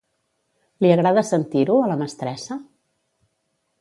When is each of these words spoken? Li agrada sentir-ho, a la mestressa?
Li 0.85 0.93
agrada 0.95 1.23
sentir-ho, 1.31 1.75
a 1.81 1.91
la 1.93 1.99
mestressa? 2.03 2.59